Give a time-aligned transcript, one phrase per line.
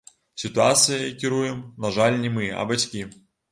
[0.43, 3.07] Сітуацыяй кіруем, на жаль, не мы, а бацькі.